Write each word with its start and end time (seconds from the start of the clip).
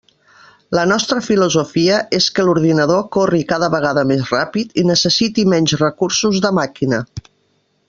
La 0.77 0.85
nostra 0.91 1.19
filosofia 1.25 1.99
és 2.19 2.29
que 2.37 2.45
l'ordinador 2.47 3.03
corri 3.17 3.43
cada 3.53 3.69
vegada 3.75 4.05
més 4.13 4.25
ràpid 4.33 4.73
i 4.83 4.87
necessiti 4.93 5.47
menys 5.55 5.77
recursos 5.85 6.43
de 6.47 6.53
màquina. 6.63 7.05